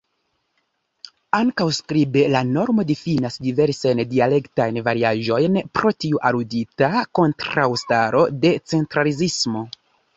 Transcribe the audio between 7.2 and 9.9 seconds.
kontraŭstaro de centralizismo.